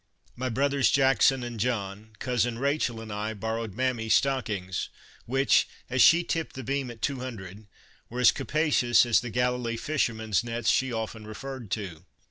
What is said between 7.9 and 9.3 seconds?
were as capacious as the